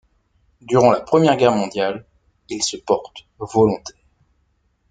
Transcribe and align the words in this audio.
Durant 0.61 0.89
la 0.91 1.01
Première 1.01 1.37
Guerre 1.37 1.51
mondiale, 1.51 2.07
il 2.49 2.63
se 2.63 2.75
porte 2.75 3.27
volontaire. 3.37 3.95